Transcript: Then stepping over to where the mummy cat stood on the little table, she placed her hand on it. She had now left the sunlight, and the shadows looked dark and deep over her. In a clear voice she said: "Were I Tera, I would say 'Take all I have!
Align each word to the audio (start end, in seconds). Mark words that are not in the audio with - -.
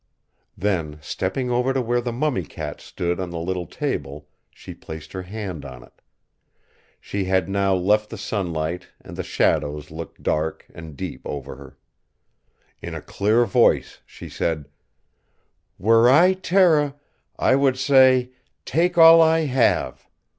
Then 0.57 0.97
stepping 1.03 1.51
over 1.51 1.73
to 1.75 1.81
where 1.83 2.01
the 2.01 2.11
mummy 2.11 2.41
cat 2.41 2.81
stood 2.81 3.19
on 3.19 3.29
the 3.29 3.37
little 3.37 3.67
table, 3.67 4.27
she 4.49 4.73
placed 4.73 5.13
her 5.13 5.21
hand 5.21 5.63
on 5.63 5.83
it. 5.83 6.01
She 6.99 7.25
had 7.25 7.47
now 7.47 7.75
left 7.75 8.09
the 8.09 8.17
sunlight, 8.17 8.87
and 8.99 9.15
the 9.15 9.21
shadows 9.21 9.91
looked 9.91 10.23
dark 10.23 10.65
and 10.73 10.97
deep 10.97 11.21
over 11.23 11.55
her. 11.57 11.77
In 12.81 12.95
a 12.95 12.99
clear 13.01 13.45
voice 13.45 13.99
she 14.07 14.27
said: 14.27 14.67
"Were 15.77 16.09
I 16.09 16.33
Tera, 16.33 16.95
I 17.37 17.55
would 17.55 17.77
say 17.77 18.31
'Take 18.65 18.97
all 18.97 19.21
I 19.21 19.41
have! 19.41 20.07